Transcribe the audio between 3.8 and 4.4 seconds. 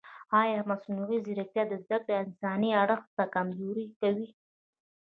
کوي؟